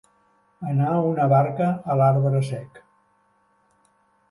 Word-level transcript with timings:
Anar 0.71 0.93
una 1.09 1.27
barca 1.35 1.67
a 1.85 1.99
l'arbre 2.01 2.41
sec. 2.51 2.83